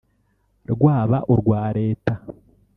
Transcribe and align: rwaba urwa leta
rwaba 0.71 1.17
urwa 1.33 1.61
leta 1.77 2.13